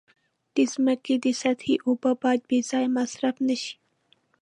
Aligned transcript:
د 0.55 0.57
ځمکې 0.73 1.15
د 1.23 1.25
سطحې 1.41 1.75
اوبه 1.87 2.11
باید 2.21 2.41
بې 2.49 2.59
ځایه 2.69 2.89
مصرف 2.97 3.35
نشي. 3.47 3.75